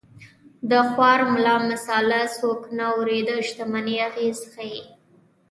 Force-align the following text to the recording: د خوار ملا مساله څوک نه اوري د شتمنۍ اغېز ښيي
د 0.69 0.71
خوار 0.89 1.19
ملا 1.33 1.55
مساله 1.69 2.21
څوک 2.37 2.61
نه 2.77 2.85
اوري 2.93 3.19
د 3.27 3.29
شتمنۍ 3.47 3.97
اغېز 4.09 4.39
ښيي 4.53 4.81